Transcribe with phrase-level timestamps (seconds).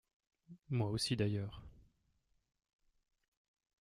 [0.71, 1.61] Moi aussi, d’ailleurs.